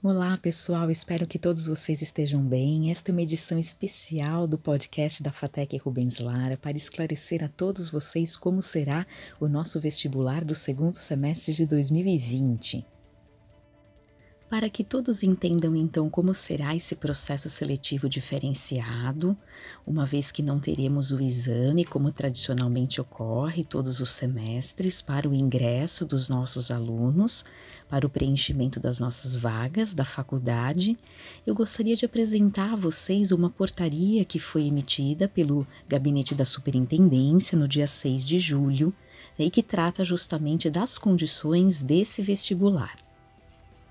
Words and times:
Olá, 0.00 0.38
pessoal. 0.38 0.88
Espero 0.92 1.26
que 1.26 1.40
todos 1.40 1.66
vocês 1.66 2.00
estejam 2.00 2.40
bem. 2.40 2.92
Esta 2.92 3.10
é 3.10 3.12
uma 3.12 3.22
edição 3.22 3.58
especial 3.58 4.46
do 4.46 4.56
podcast 4.56 5.20
da 5.24 5.32
Fatec 5.32 5.76
Rubens 5.76 6.20
Lara 6.20 6.56
para 6.56 6.76
esclarecer 6.76 7.42
a 7.42 7.48
todos 7.48 7.90
vocês 7.90 8.36
como 8.36 8.62
será 8.62 9.04
o 9.40 9.48
nosso 9.48 9.80
vestibular 9.80 10.44
do 10.44 10.54
segundo 10.54 10.94
semestre 10.94 11.52
de 11.52 11.66
2020. 11.66 12.86
Para 14.50 14.70
que 14.70 14.82
todos 14.82 15.22
entendam 15.22 15.76
então 15.76 16.08
como 16.08 16.32
será 16.32 16.74
esse 16.74 16.96
processo 16.96 17.50
seletivo 17.50 18.08
diferenciado, 18.08 19.36
uma 19.86 20.06
vez 20.06 20.32
que 20.32 20.42
não 20.42 20.58
teremos 20.58 21.12
o 21.12 21.20
exame 21.20 21.84
como 21.84 22.10
tradicionalmente 22.10 22.98
ocorre 22.98 23.62
todos 23.62 24.00
os 24.00 24.10
semestres 24.10 25.02
para 25.02 25.28
o 25.28 25.34
ingresso 25.34 26.06
dos 26.06 26.30
nossos 26.30 26.70
alunos, 26.70 27.44
para 27.90 28.06
o 28.06 28.08
preenchimento 28.10 28.80
das 28.80 28.98
nossas 28.98 29.36
vagas 29.36 29.92
da 29.92 30.06
faculdade, 30.06 30.96
eu 31.46 31.54
gostaria 31.54 31.94
de 31.94 32.06
apresentar 32.06 32.72
a 32.72 32.76
vocês 32.76 33.30
uma 33.32 33.50
portaria 33.50 34.24
que 34.24 34.38
foi 34.38 34.64
emitida 34.64 35.28
pelo 35.28 35.66
Gabinete 35.86 36.34
da 36.34 36.46
Superintendência 36.46 37.58
no 37.58 37.68
dia 37.68 37.86
6 37.86 38.26
de 38.26 38.38
julho 38.38 38.94
e 39.38 39.50
que 39.50 39.62
trata 39.62 40.02
justamente 40.06 40.70
das 40.70 40.96
condições 40.96 41.82
desse 41.82 42.22
vestibular. 42.22 43.07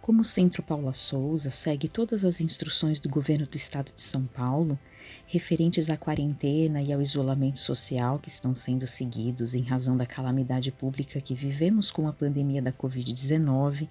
Como 0.08 0.22
o 0.22 0.24
Centro 0.24 0.64
Paula 0.64 0.94
Souza 0.94 1.52
segue 1.52 1.90
todas 1.90 2.24
as 2.24 2.40
instruções 2.40 2.98
do 2.98 3.10
governo 3.10 3.46
do 3.46 3.58
estado 3.58 3.92
de 3.94 4.02
São 4.02 4.26
Paulo 4.26 4.80
referentes 5.26 5.90
à 5.90 5.98
quarentena 5.98 6.82
e 6.82 6.94
ao 6.94 7.02
isolamento 7.02 7.60
social 7.60 8.18
que 8.18 8.30
estão 8.30 8.56
sendo 8.56 8.88
seguidos 8.88 9.54
em 9.54 9.64
razão 9.64 9.98
da 9.98 10.06
calamidade 10.06 10.72
pública 10.72 11.20
que 11.20 11.36
vivemos 11.36 11.92
com 11.92 12.08
a 12.08 12.14
pandemia 12.14 12.62
da 12.62 12.72
Covid-19, 12.72 13.90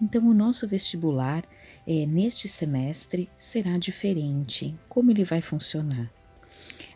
então 0.00 0.26
o 0.26 0.34
nosso 0.34 0.66
vestibular 0.66 1.44
é, 1.86 2.06
neste 2.06 2.48
semestre 2.48 3.30
será 3.36 3.78
diferente. 3.78 4.76
Como 4.88 5.12
ele 5.12 5.22
vai 5.22 5.40
funcionar? 5.40 6.10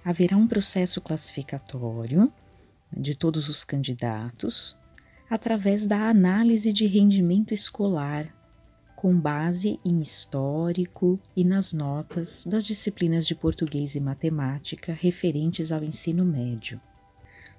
Haverá 0.04 0.36
um 0.36 0.48
processo 0.48 1.00
classificatório 1.00 2.32
de 2.92 3.14
todos 3.14 3.48
os 3.48 3.62
candidatos 3.62 4.76
através 5.30 5.86
da 5.86 6.08
análise 6.08 6.72
de 6.72 6.84
rendimento 6.86 7.54
escolar 7.54 8.35
com 8.96 9.14
base 9.14 9.78
em 9.84 10.00
histórico 10.00 11.20
e 11.36 11.44
nas 11.44 11.74
notas 11.74 12.44
das 12.46 12.64
disciplinas 12.64 13.26
de 13.26 13.34
português 13.34 13.94
e 13.94 14.00
matemática 14.00 14.96
referentes 14.98 15.70
ao 15.70 15.84
ensino 15.84 16.24
médio. 16.24 16.80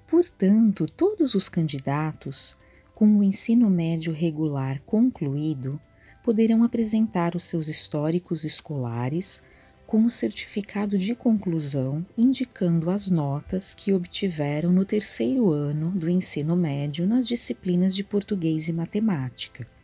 Portanto, 0.08 0.84
todos 0.84 1.36
os 1.36 1.48
candidatos 1.48 2.56
com 2.92 3.16
o 3.16 3.22
ensino 3.22 3.70
médio 3.70 4.12
regular 4.12 4.82
concluído 4.84 5.80
poderão 6.24 6.64
apresentar 6.64 7.36
os 7.36 7.44
seus 7.44 7.68
históricos 7.68 8.42
escolares 8.42 9.40
com 9.86 10.04
o 10.04 10.10
certificado 10.10 10.98
de 10.98 11.14
conclusão 11.14 12.04
indicando 12.16 12.90
as 12.90 13.08
notas 13.08 13.76
que 13.76 13.92
obtiveram 13.92 14.72
no 14.72 14.84
terceiro 14.84 15.52
ano 15.52 15.92
do 15.92 16.10
ensino 16.10 16.56
médio 16.56 17.06
nas 17.06 17.28
disciplinas 17.28 17.94
de 17.94 18.02
português 18.02 18.68
e 18.68 18.72
matemática. 18.72 19.77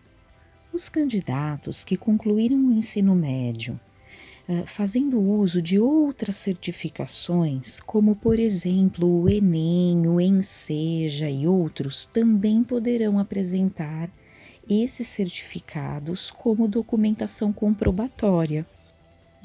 Os 0.74 0.88
candidatos 0.88 1.84
que 1.84 1.96
concluíram 1.96 2.58
o 2.66 2.72
ensino 2.72 3.14
médio 3.14 3.78
eh, 4.48 4.64
fazendo 4.66 5.22
uso 5.22 5.62
de 5.62 5.78
outras 5.78 6.34
certificações, 6.34 7.78
como 7.78 8.16
por 8.16 8.40
exemplo 8.40 9.22
o 9.22 9.28
Enem, 9.28 10.08
o 10.08 10.20
Enseja 10.20 11.30
e 11.30 11.46
outros, 11.46 12.06
também 12.06 12.64
poderão 12.64 13.20
apresentar 13.20 14.10
esses 14.68 15.06
certificados 15.06 16.32
como 16.32 16.66
documentação 16.66 17.52
comprobatória. 17.52 18.66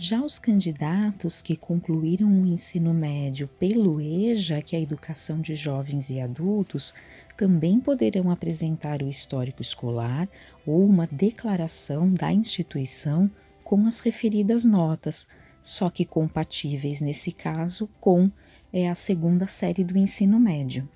Já 0.01 0.21
os 0.23 0.39
candidatos 0.39 1.41
que 1.41 1.57
concluíram 1.57 2.31
o 2.31 2.47
ensino 2.47 2.93
médio 2.93 3.49
pelo 3.59 3.99
EJA, 3.99 4.61
que 4.61 4.73
é 4.73 4.79
a 4.79 4.81
Educação 4.81 5.41
de 5.41 5.55
Jovens 5.55 6.09
e 6.09 6.21
Adultos, 6.21 6.93
também 7.35 7.81
poderão 7.81 8.31
apresentar 8.31 9.03
o 9.03 9.09
histórico 9.09 9.61
escolar 9.61 10.29
ou 10.65 10.85
uma 10.85 11.05
declaração 11.05 12.13
da 12.13 12.31
instituição 12.31 13.29
com 13.61 13.85
as 13.85 13.99
referidas 13.99 14.63
notas, 14.63 15.27
só 15.61 15.89
que 15.89 16.05
compatíveis 16.05 17.01
nesse 17.01 17.33
caso 17.33 17.89
com 17.99 18.31
é, 18.71 18.87
a 18.87 18.95
segunda 18.95 19.47
série 19.47 19.83
do 19.83 19.97
ensino 19.97 20.39
médio. 20.39 20.87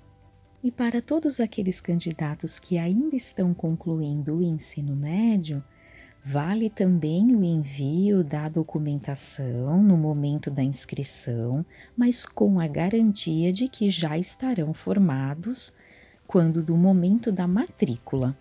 E 0.62 0.72
para 0.72 1.02
todos 1.02 1.40
aqueles 1.40 1.78
candidatos 1.78 2.58
que 2.58 2.78
ainda 2.78 3.14
estão 3.14 3.52
concluindo 3.52 4.38
o 4.38 4.42
ensino 4.42 4.96
médio, 4.96 5.62
Vale 6.26 6.70
também 6.70 7.36
o 7.36 7.44
envio 7.44 8.24
da 8.24 8.48
documentação 8.48 9.82
no 9.82 9.94
momento 9.94 10.50
da 10.50 10.62
inscrição, 10.62 11.66
mas 11.94 12.24
com 12.24 12.58
a 12.58 12.66
garantia 12.66 13.52
de 13.52 13.68
que 13.68 13.90
já 13.90 14.16
estarão 14.16 14.72
formados 14.72 15.70
quando 16.26 16.62
do 16.62 16.78
momento 16.78 17.30
da 17.30 17.46
matrícula. 17.46 18.34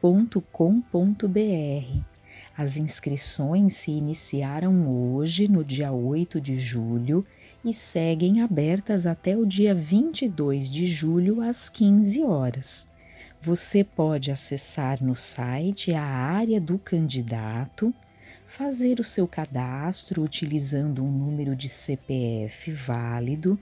www.cultura.com.br. 0.00 2.02
As 2.56 2.76
inscrições 2.76 3.74
se 3.74 3.90
iniciaram 3.90 5.14
hoje, 5.14 5.48
no 5.48 5.64
dia 5.64 5.92
8 5.92 6.40
de 6.40 6.58
julho, 6.58 7.24
e 7.64 7.72
seguem 7.72 8.40
abertas 8.40 9.06
até 9.06 9.36
o 9.36 9.44
dia 9.44 9.74
22 9.74 10.70
de 10.70 10.86
julho, 10.86 11.40
às 11.40 11.68
15 11.68 12.22
horas. 12.22 12.86
Você 13.40 13.84
pode 13.84 14.30
acessar 14.30 15.02
no 15.02 15.14
site 15.14 15.94
a 15.94 16.04
área 16.04 16.60
do 16.60 16.78
candidato, 16.78 17.92
fazer 18.46 19.00
o 19.00 19.04
seu 19.04 19.28
cadastro 19.28 20.22
utilizando 20.22 21.04
um 21.04 21.10
número 21.10 21.54
de 21.54 21.68
CPF 21.68 22.70
válido, 22.70 23.58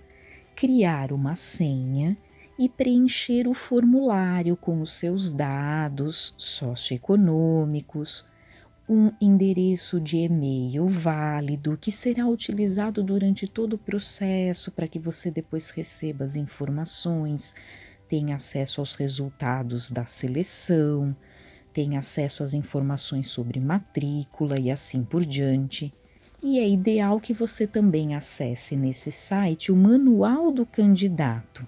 criar 0.54 1.12
uma 1.12 1.36
senha 1.36 2.16
e 2.58 2.68
preencher 2.68 3.46
o 3.46 3.52
formulário 3.52 4.56
com 4.56 4.80
os 4.80 4.94
seus 4.94 5.30
dados 5.30 6.34
socioeconômicos, 6.38 8.24
um 8.88 9.10
endereço 9.20 10.00
de 10.00 10.18
e-mail 10.18 10.86
válido 10.86 11.76
que 11.76 11.92
será 11.92 12.26
utilizado 12.26 13.02
durante 13.02 13.46
todo 13.46 13.74
o 13.74 13.78
processo 13.78 14.70
para 14.70 14.88
que 14.88 14.98
você 14.98 15.30
depois 15.30 15.70
receba 15.70 16.24
as 16.24 16.36
informações, 16.36 17.54
tenha 18.08 18.36
acesso 18.36 18.80
aos 18.80 18.94
resultados 18.94 19.90
da 19.90 20.06
seleção, 20.06 21.14
tenha 21.72 21.98
acesso 21.98 22.42
às 22.42 22.54
informações 22.54 23.28
sobre 23.28 23.60
matrícula 23.60 24.58
e 24.58 24.70
assim 24.70 25.02
por 25.02 25.26
diante. 25.26 25.92
E 26.42 26.58
é 26.58 26.68
ideal 26.68 27.20
que 27.20 27.34
você 27.34 27.66
também 27.66 28.14
acesse 28.14 28.76
nesse 28.76 29.10
site 29.10 29.72
o 29.72 29.76
Manual 29.76 30.52
do 30.52 30.64
Candidato 30.64 31.66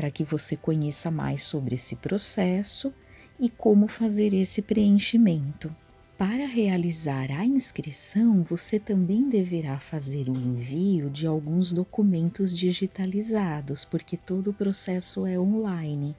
para 0.00 0.10
que 0.10 0.24
você 0.24 0.56
conheça 0.56 1.10
mais 1.10 1.44
sobre 1.44 1.74
esse 1.74 1.94
processo 1.94 2.90
e 3.38 3.50
como 3.50 3.86
fazer 3.86 4.32
esse 4.32 4.62
preenchimento. 4.62 5.70
Para 6.16 6.46
realizar 6.46 7.30
a 7.30 7.44
inscrição, 7.44 8.42
você 8.42 8.80
também 8.80 9.28
deverá 9.28 9.78
fazer 9.78 10.30
o 10.30 10.34
envio 10.34 11.10
de 11.10 11.26
alguns 11.26 11.70
documentos 11.70 12.56
digitalizados, 12.56 13.84
porque 13.84 14.16
todo 14.16 14.48
o 14.48 14.54
processo 14.54 15.26
é 15.26 15.38
online. 15.38 16.16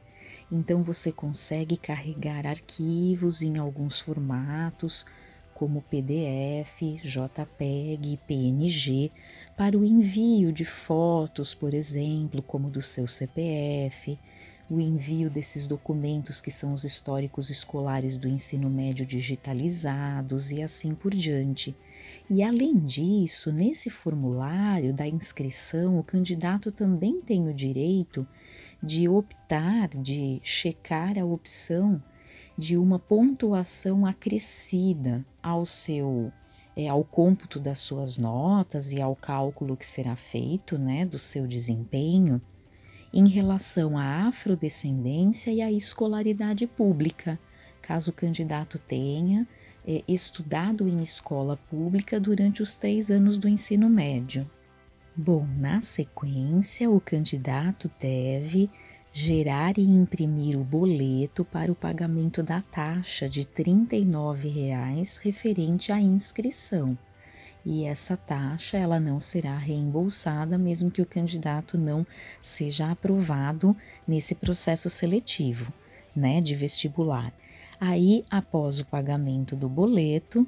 Então 0.51 0.83
você 0.83 1.11
consegue 1.11 1.75
carregar 1.75 2.45
arquivos 2.45 3.41
em 3.41 3.57
alguns 3.57 3.99
formatos, 3.99 5.07
como 5.61 5.83
PDF, 5.83 6.81
JPEG 7.03 8.17
PNG, 8.25 9.11
para 9.55 9.77
o 9.77 9.85
envio 9.85 10.51
de 10.51 10.65
fotos, 10.65 11.53
por 11.53 11.75
exemplo, 11.75 12.41
como 12.41 12.67
do 12.67 12.81
seu 12.81 13.05
CPF, 13.05 14.17
o 14.67 14.79
envio 14.79 15.29
desses 15.29 15.67
documentos 15.67 16.41
que 16.41 16.49
são 16.49 16.73
os 16.73 16.83
históricos 16.83 17.51
escolares 17.51 18.17
do 18.17 18.27
ensino 18.27 18.71
médio 18.71 19.05
digitalizados 19.05 20.49
e 20.49 20.63
assim 20.63 20.95
por 20.95 21.13
diante. 21.13 21.75
E 22.27 22.41
além 22.41 22.79
disso, 22.79 23.51
nesse 23.51 23.91
formulário 23.91 24.91
da 24.91 25.07
inscrição, 25.07 25.99
o 25.99 26.03
candidato 26.03 26.71
também 26.71 27.21
tem 27.21 27.47
o 27.47 27.53
direito 27.53 28.27
de 28.81 29.07
optar, 29.07 29.89
de 29.89 30.41
checar 30.43 31.19
a 31.19 31.23
opção 31.23 32.01
de 32.57 32.77
uma 32.77 32.99
pontuação 32.99 34.05
acrescida 34.05 35.25
ao 35.41 35.65
seu 35.65 36.31
é, 36.75 36.87
ao 36.87 37.03
cômputo 37.03 37.59
das 37.59 37.79
suas 37.79 38.17
notas 38.17 38.91
e 38.91 39.01
ao 39.01 39.15
cálculo 39.15 39.75
que 39.75 39.85
será 39.85 40.15
feito 40.15 40.77
né, 40.77 41.05
do 41.05 41.19
seu 41.19 41.45
desempenho 41.45 42.41
em 43.13 43.27
relação 43.27 43.97
à 43.97 44.27
afrodescendência 44.27 45.51
e 45.51 45.61
à 45.61 45.69
escolaridade 45.69 46.65
pública, 46.65 47.37
caso 47.81 48.11
o 48.11 48.13
candidato 48.13 48.79
tenha 48.79 49.45
é, 49.85 50.01
estudado 50.07 50.87
em 50.87 51.01
escola 51.01 51.57
pública 51.69 52.19
durante 52.19 52.61
os 52.61 52.77
três 52.77 53.11
anos 53.11 53.37
do 53.37 53.49
ensino 53.49 53.89
médio. 53.89 54.49
Bom, 55.15 55.45
na 55.57 55.81
sequência, 55.81 56.89
o 56.89 57.01
candidato 57.01 57.91
deve 57.99 58.69
gerar 59.13 59.77
e 59.77 59.81
imprimir 59.81 60.57
o 60.57 60.63
boleto 60.63 61.43
para 61.43 61.71
o 61.71 61.75
pagamento 61.75 62.41
da 62.41 62.61
taxa 62.61 63.27
de 63.27 63.41
R$ 63.41 63.47
39,00 63.63 65.19
referente 65.21 65.91
à 65.91 65.99
inscrição. 65.99 66.97
E 67.65 67.83
essa 67.85 68.17
taxa 68.17 68.77
ela 68.77 68.99
não 68.99 69.19
será 69.19 69.55
reembolsada 69.57 70.57
mesmo 70.57 70.89
que 70.89 71.01
o 71.01 71.05
candidato 71.05 71.77
não 71.77 72.05
seja 72.39 72.89
aprovado 72.89 73.75
nesse 74.07 74.33
processo 74.33 74.89
seletivo, 74.89 75.71
né, 76.15 76.41
de 76.41 76.55
vestibular. 76.55 77.31
Aí, 77.79 78.23
após 78.29 78.79
o 78.79 78.85
pagamento 78.85 79.55
do 79.55 79.67
boleto, 79.67 80.47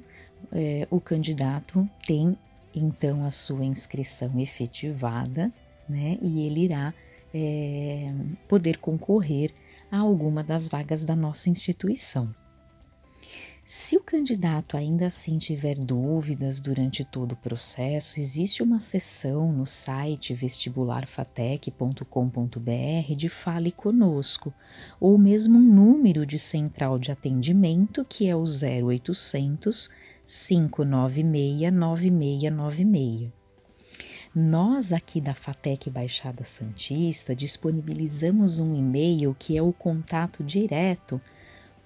é, 0.52 0.86
o 0.90 1.00
candidato 1.00 1.88
tem 2.06 2.36
então 2.74 3.24
a 3.24 3.30
sua 3.30 3.64
inscrição 3.64 4.38
efetivada, 4.38 5.52
né? 5.88 6.18
E 6.20 6.46
ele 6.46 6.64
irá 6.64 6.92
é, 7.34 8.14
poder 8.48 8.78
concorrer 8.78 9.52
a 9.90 9.98
alguma 9.98 10.44
das 10.44 10.68
vagas 10.68 11.04
da 11.04 11.16
nossa 11.16 11.50
instituição. 11.50 12.32
Se 13.64 13.96
o 13.96 14.00
candidato 14.00 14.76
ainda 14.76 15.06
assim 15.06 15.38
tiver 15.38 15.78
dúvidas 15.78 16.60
durante 16.60 17.02
todo 17.02 17.32
o 17.32 17.36
processo, 17.36 18.20
existe 18.20 18.62
uma 18.62 18.78
seção 18.78 19.50
no 19.50 19.64
site 19.64 20.34
vestibularfatec.com.br 20.34 23.16
de 23.16 23.28
Fale 23.30 23.72
Conosco, 23.72 24.52
ou 25.00 25.16
mesmo 25.16 25.58
um 25.58 25.62
número 25.62 26.26
de 26.26 26.38
central 26.38 26.98
de 26.98 27.10
atendimento 27.10 28.04
que 28.04 28.28
é 28.28 28.36
o 28.36 28.44
0800 28.44 29.88
596 30.26 31.72
9696. 31.72 33.43
Nós 34.36 34.92
aqui 34.92 35.20
da 35.20 35.32
FATEC 35.32 35.88
Baixada 35.88 36.42
Santista 36.42 37.36
disponibilizamos 37.36 38.58
um 38.58 38.74
e-mail 38.74 39.32
que 39.38 39.56
é 39.56 39.62
o 39.62 39.72
contato 39.72 40.42
direto 40.42 41.20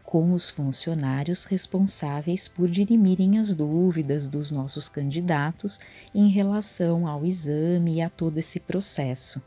com 0.02 0.32
os 0.32 0.48
funcionários 0.48 1.44
responsáveis 1.44 2.48
por 2.48 2.66
dirimirem 2.66 3.38
as 3.38 3.52
dúvidas 3.52 4.28
dos 4.28 4.50
nossos 4.50 4.88
candidatos 4.88 5.78
em 6.14 6.30
relação 6.30 7.06
ao 7.06 7.26
exame 7.26 7.96
e 7.96 8.00
a 8.00 8.08
todo 8.08 8.38
esse 8.38 8.58
processo. 8.58 9.42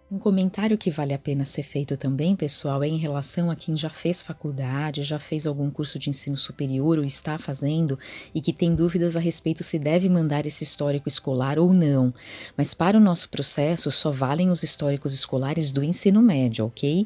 Um 0.09 0.17
comentário 0.17 0.77
que 0.77 0.89
vale 0.89 1.13
a 1.13 1.19
pena 1.19 1.43
ser 1.43 1.63
feito 1.63 1.97
também, 1.97 2.33
pessoal, 2.33 2.81
é 2.81 2.87
em 2.87 2.97
relação 2.97 3.51
a 3.51 3.57
quem 3.57 3.75
já 3.75 3.89
fez 3.89 4.23
faculdade, 4.23 5.03
já 5.03 5.19
fez 5.19 5.45
algum 5.45 5.69
curso 5.69 5.99
de 5.99 6.09
ensino 6.09 6.37
superior 6.37 6.97
ou 6.97 7.03
está 7.03 7.37
fazendo 7.37 7.99
e 8.33 8.39
que 8.39 8.53
tem 8.53 8.73
dúvidas 8.73 9.17
a 9.17 9.19
respeito 9.19 9.65
se 9.65 9.77
deve 9.77 10.07
mandar 10.07 10.45
esse 10.45 10.63
histórico 10.63 11.09
escolar 11.09 11.59
ou 11.59 11.73
não. 11.73 12.13
Mas 12.55 12.73
para 12.73 12.97
o 12.97 13.01
nosso 13.01 13.27
processo 13.27 13.91
só 13.91 14.09
valem 14.09 14.49
os 14.49 14.63
históricos 14.63 15.13
escolares 15.13 15.73
do 15.73 15.83
ensino 15.83 16.21
médio, 16.21 16.67
ok? 16.67 17.05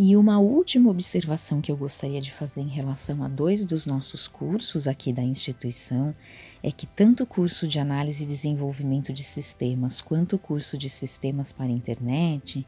E 0.00 0.16
uma 0.16 0.38
última 0.38 0.92
observação 0.92 1.60
que 1.60 1.72
eu 1.72 1.76
gostaria 1.76 2.20
de 2.20 2.30
fazer 2.30 2.60
em 2.60 2.68
relação 2.68 3.20
a 3.24 3.26
dois 3.26 3.64
dos 3.64 3.84
nossos 3.84 4.28
cursos 4.28 4.86
aqui 4.86 5.12
da 5.12 5.24
instituição 5.24 6.14
é 6.62 6.70
que 6.70 6.86
tanto 6.86 7.24
o 7.24 7.26
curso 7.26 7.66
de 7.66 7.80
análise 7.80 8.22
e 8.22 8.26
desenvolvimento 8.28 9.12
de 9.12 9.24
sistemas 9.24 10.00
quanto 10.00 10.36
o 10.36 10.38
curso 10.38 10.78
de 10.78 10.88
sistemas 10.88 11.52
para 11.52 11.66
internet, 11.66 12.64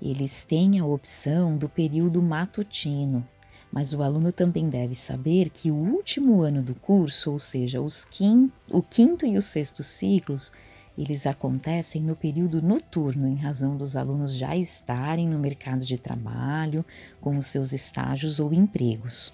eles 0.00 0.44
têm 0.44 0.78
a 0.78 0.86
opção 0.86 1.58
do 1.58 1.68
período 1.68 2.22
matutino. 2.22 3.28
Mas 3.70 3.92
o 3.92 4.02
aluno 4.02 4.32
também 4.32 4.70
deve 4.70 4.94
saber 4.94 5.50
que 5.50 5.70
o 5.70 5.76
último 5.76 6.40
ano 6.40 6.62
do 6.62 6.74
curso, 6.74 7.32
ou 7.32 7.38
seja, 7.38 7.80
quinto, 8.10 8.50
o 8.70 8.82
quinto 8.82 9.26
e 9.26 9.36
o 9.36 9.42
sexto 9.42 9.82
ciclos, 9.82 10.50
eles 10.96 11.26
acontecem 11.26 12.02
no 12.02 12.14
período 12.14 12.60
noturno, 12.60 13.26
em 13.26 13.36
razão 13.36 13.72
dos 13.72 13.96
alunos 13.96 14.34
já 14.34 14.56
estarem 14.56 15.28
no 15.28 15.38
mercado 15.38 15.84
de 15.84 15.96
trabalho, 15.96 16.84
com 17.20 17.36
os 17.36 17.46
seus 17.46 17.72
estágios 17.72 18.38
ou 18.38 18.52
empregos. 18.52 19.32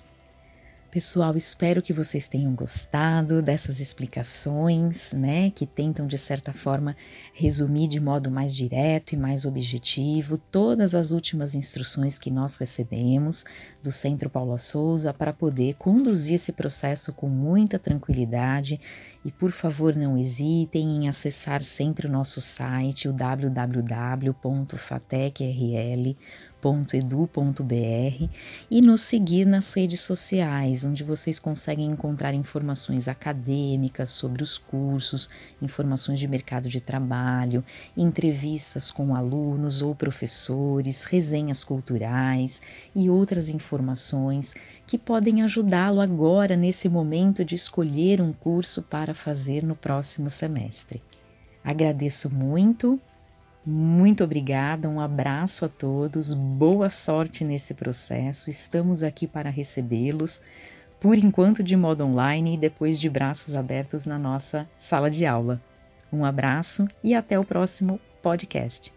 Pessoal, 0.91 1.37
espero 1.37 1.83
que 1.83 1.93
vocês 1.93 2.29
tenham 2.29 2.55
gostado 2.55 3.43
dessas 3.43 3.79
explicações, 3.79 5.13
né, 5.13 5.51
que 5.51 5.67
tentam 5.67 6.07
de 6.07 6.17
certa 6.17 6.51
forma 6.51 6.97
resumir 7.35 7.89
de 7.89 8.01
modo 8.01 8.31
mais 8.31 8.57
direto 8.57 9.13
e 9.13 9.17
mais 9.19 9.45
objetivo 9.45 10.39
todas 10.39 10.95
as 10.95 11.11
últimas 11.11 11.55
instruções 11.55 12.19
que 12.19 12.31
nós 12.31 12.57
recebemos 12.57 13.45
do 13.83 13.93
Centro 13.93 14.31
Paula 14.31 14.57
Souza 14.57 15.13
para 15.13 15.31
poder 15.31 15.75
conduzir 15.75 16.37
esse 16.37 16.53
processo 16.53 17.13
com 17.13 17.29
muita 17.29 17.79
tranquilidade. 17.79 18.81
E 19.23 19.31
por 19.31 19.51
favor 19.51 19.95
não 19.95 20.17
hesitem 20.17 20.89
em 20.89 21.09
acessar 21.09 21.61
sempre 21.61 22.07
o 22.07 22.11
nosso 22.11 22.41
site, 22.41 23.09
o 23.09 23.13
www.fatecril.edu.br 26.61 28.29
e 28.71 28.81
nos 28.81 29.01
seguir 29.03 29.47
nas 29.47 29.73
redes 29.73 30.01
sociais, 30.01 30.85
onde 30.85 31.05
vocês 31.05 31.39
conseguem 31.39 31.87
encontrar 31.87 32.35
informações 32.35 33.09
acadêmicas 33.09 34.11
sobre 34.11 34.43
os 34.43 34.59
cursos, 34.59 35.29
informações 35.63 36.19
de 36.19 36.27
mercado 36.27 36.69
de 36.69 36.81
trabalho, 36.81 37.65
entrevistas 37.97 38.91
com 38.91 39.15
alunos 39.15 39.83
ou 39.83 39.95
professores, 39.95 41.05
resenhas 41.05 41.63
culturais 41.63 42.61
e 42.95 43.09
outras 43.09 43.49
informações 43.49 44.55
que 44.87 44.99
podem 44.99 45.43
ajudá-lo 45.43 46.01
agora 46.01 46.57
nesse 46.57 46.89
momento 46.89 47.45
de 47.45 47.55
escolher 47.55 48.21
um 48.21 48.33
curso 48.33 48.83
para 48.83 49.15
fazer 49.15 49.63
no 49.63 49.77
próximo 49.77 50.29
semestre. 50.29 51.03
Agradeço 51.63 52.35
muito 52.35 53.01
Muito 53.71 54.25
obrigada, 54.25 54.89
um 54.89 54.99
abraço 54.99 55.67
a 55.67 55.69
todos, 55.69 56.33
boa 56.33 56.89
sorte 56.89 57.45
nesse 57.45 57.75
processo. 57.75 58.49
Estamos 58.49 59.03
aqui 59.03 59.27
para 59.27 59.51
recebê-los, 59.51 60.41
por 60.99 61.19
enquanto 61.19 61.63
de 61.63 61.77
modo 61.77 62.03
online 62.03 62.55
e 62.55 62.57
depois 62.57 62.99
de 62.99 63.11
braços 63.11 63.55
abertos 63.55 64.07
na 64.07 64.19
nossa 64.19 64.67
sala 64.75 65.11
de 65.11 65.27
aula. 65.27 65.61
Um 66.11 66.25
abraço 66.25 66.89
e 67.05 67.15
até 67.15 67.39
o 67.39 67.45
próximo 67.45 68.01
podcast. 68.23 68.91